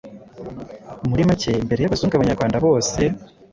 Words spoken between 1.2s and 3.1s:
make, mbere y'Abazungu, Abanyarwanda bose